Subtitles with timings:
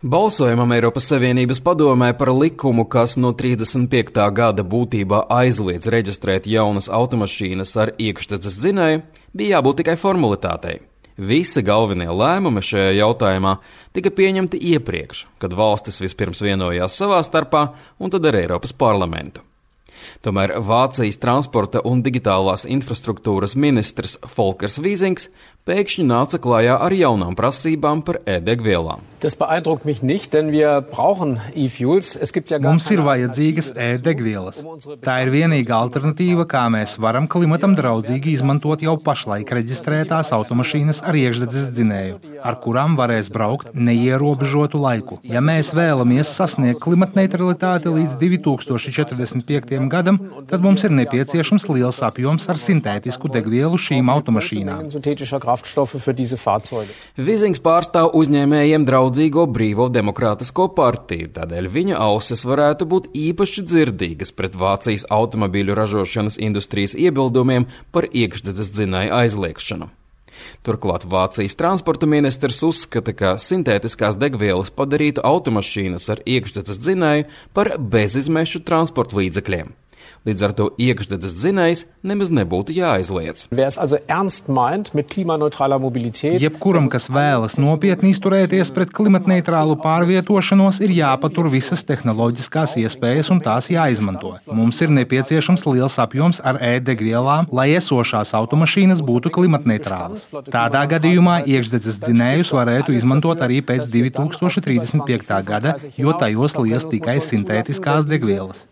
[0.00, 4.14] Balsojumam Eiropas Savienības padomē par likumu, kas no 35.
[4.32, 9.02] gada būtībā aizliedz reģistrēt jaunas automašīnas ar iekšdedzes dzinēju,
[9.36, 10.78] bija jābūt tikai formalitātei.
[11.20, 13.58] Visi galvenie lēmumi šajā jautājumā
[13.92, 17.66] tika pieņemti iepriekš, kad valstis vispirms vienojās savā starpā
[18.00, 19.44] un tad ar Eiropas parlamentu.
[20.24, 25.28] Tomēr Vācijas transporta un digitālās infrastruktūras ministrs Folkers Vīzings
[25.68, 29.09] pēkšņi nāca klajā ar jaunām prasībām par e-degvielām.
[32.64, 34.60] Mums ir vajadzīgas e-degvielas.
[35.04, 41.18] Tā ir vienīgā alternatīva, kā mēs varam klimatam draudzīgi izmantot jau pašlaik reģistrētās automašīnas ar
[41.20, 45.20] iekšdedzes dzinēju, ar kurām varēs braukt neierobežotu laiku.
[45.22, 49.76] Ja mēs vēlamies sasniegt klimatneutralitāti līdz 2045.
[49.92, 54.88] gadam, tad mums ir nepieciešams liels apjoms ar sintētisku degvielu šīm automašīnām.
[55.40, 56.92] Kraftstoffe für diese Fahrzeuge.
[57.16, 64.54] Vizings pārstāv uzņēmējiem draudzīgo brīvo demokrātisko partiju, tādēļ viņa ausis varētu būt īpaši dzirdīgas pret
[64.54, 69.90] Vācijas automobīļu ražošanas industrijas iebildumiem par iekšdedzes dzinēju aizliekšanu.
[70.62, 78.62] Turklāt Vācijas transporta ministrs uzskata, ka sintētiskās degvielas padarītu automašīnas ar iekšdedzes dzinēju par bezizmešu
[78.62, 79.74] transporta līdzekļiem.
[80.28, 83.46] Līdz ar to iekšdedzes dzinējs nemaz nebūtu jāaizliedz.
[86.42, 93.70] Jebkuram, kas vēlas nopietni izturēties pret klimatneitrālu pārvietošanos, ir jāpatur visas tehnoloģiskās iespējas un tās
[93.72, 94.34] jāizmanto.
[94.50, 100.28] Mums ir nepieciešams liels apjoms ar e-degvielām, lai esošās automašīnas būtu klimatneitrālas.
[100.52, 105.40] Tādā gadījumā iekšdedzes dzinējus varētu izmantot arī pēc 2035.
[105.48, 108.66] gada, jo tajos lies tikai sintētiskās degvielas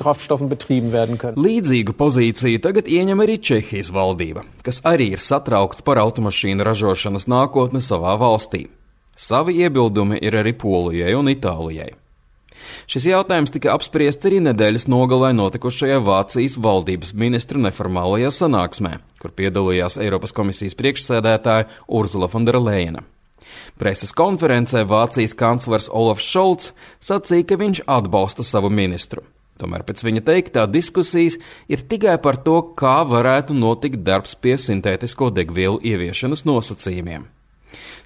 [0.00, 1.40] kraftstoffen betrieben werden können.
[1.40, 7.82] Līdzīgu pozīciju tagad ieņem arī Čehijas valdība, kas arī ir satraukta par automašīnu ražošanas nākotni
[7.84, 8.66] savā valstī.
[9.16, 11.92] Savi iebildumi ir arī Polijai un Itālijai.
[12.90, 19.98] Šis jautājums tika apspriests arī nedēļas nogalē notikušajā Vācijas valdības ministru neformālajā sanāksmē, kur piedalījās
[20.02, 23.02] Eiropas komisijas priekšsēdētāja Urzula von der Leyen.
[23.78, 26.72] Preses konferencē Vācijas kanclers Olafs Šolts
[27.02, 29.24] sacīja, ka viņš atbalsta savu ministru.
[29.60, 31.36] Tomēr pēc viņa teiktā diskusijas
[31.70, 37.28] ir tikai par to, kā varētu notikt darbs pie sintētisko degvielu ieviešanas nosacījumiem.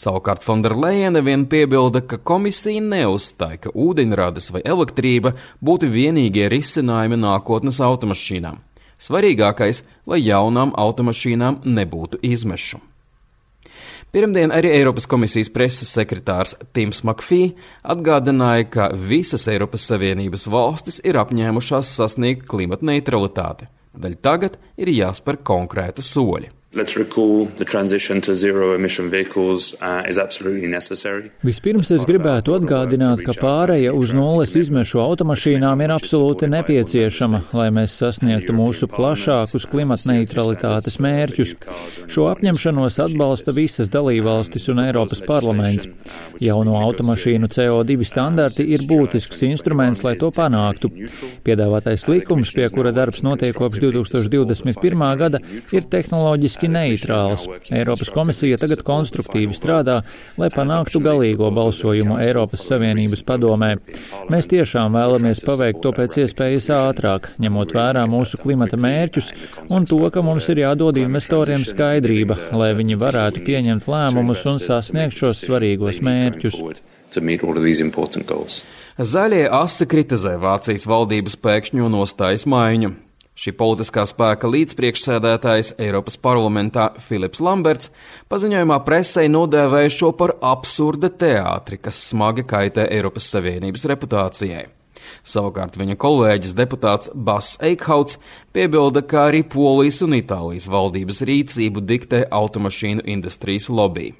[0.00, 5.34] Savukārt Fonderleina vien piebilda, ka komisija neuzstāja, ka ūdeņradas vai elektrība
[5.64, 8.58] būtu vienīgie risinājumi nākotnes automašīnām.
[9.04, 12.80] Svarīgākais, lai jaunām automašīnām nebūtu izmešu.
[14.14, 21.18] Pirmdien arī Eiropas komisijas preses sekretārs Tims Makfī atgādināja, ka visas Eiropas Savienības valstis ir
[21.20, 23.70] apņēmušās sasniegt klimata neutralitāti.
[23.94, 26.50] Daļai tagad ir jāspēr konkrēti soļi.
[26.76, 31.30] Let's recall the transition to zero emission vehicles uh, is absolutely necessary.
[31.46, 37.94] Vispirms es gribētu atgādināt, ka pāreja uz nulles izmešu automašīnām ir absolūti nepieciešama, lai mēs
[38.00, 41.52] sasniegtu mūsu plašākus klimatneutralitātes mērķus.
[42.10, 45.86] Šo apņemšanos atbalsta visas dalībvalstis un Eiropas parlaments.
[46.42, 50.90] Jauno automašīnu CO2 standarti ir būtisks instruments, lai to panāktu.
[51.46, 55.08] Piedāvātais likums, pie kura darbs notiek kopš 2021.
[55.22, 57.48] gada, ir tehnoloģiski politiski neitrāls.
[57.70, 60.02] Eiropas komisija tagad konstruktīvi strādā,
[60.36, 63.76] lai panāktu galīgo balsojumu Eiropas Savienības padomē.
[64.30, 69.32] Mēs tiešām vēlamies paveikt to pēc iespējas ātrāk, ņemot vērā mūsu klimata mērķus
[69.70, 75.16] un to, ka mums ir jādod investoriem skaidrība, lai viņi varētu pieņemt lēmumus un sasniegt
[75.16, 76.60] šos svarīgos mērķus.
[78.94, 82.94] Zaļie asi kritizē Vācijas valdības pēkšņo nostājas maiņu.
[83.34, 87.90] Šī politiskā spēka līdzpriekšsēdētājs Eiropas parlamentā Filips Lamberts
[88.30, 94.68] paziņojumā presē nodēvēja šo par absurda teātri, kas smagi kaitē Eiropas Savienības reputācijai.
[95.26, 98.20] Savukārt viņa kolēģis deputāts Bass Eikhauts
[98.54, 104.12] piebilda, ka arī Polijas un Itālijas valdības rīcību diktē automašīnu industrijas lobby.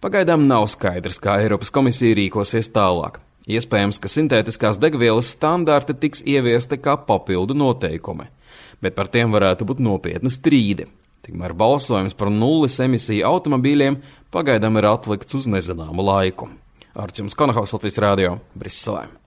[0.00, 3.20] Pagaidām nav skaidrs, kā Eiropas komisija rīkosies tālāk.
[3.50, 8.28] Iespējams, ka sintētiskās degvielas standarti tiks ieviesti kā papildu noteikumi,
[8.82, 10.86] bet par tiem varētu būt nopietni strīdi.
[11.22, 13.98] Tikmēr balsojums par nulles emisiju automobīļiem
[14.34, 16.50] pagaidām ir atlikts uz nezināmu laiku.
[16.98, 19.21] Ar jums Konahaus Latvijas Rādio Briselē.